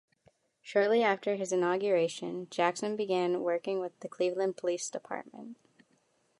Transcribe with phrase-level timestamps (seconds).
[0.63, 5.57] Shortly after his inauguration, Jackson began working with the Cleveland Police Department.